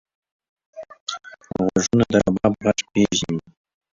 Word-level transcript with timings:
غوږونه 1.63 2.05
د 2.11 2.13
رباب 2.25 2.53
غږ 2.65 2.79
پېژني 2.91 3.41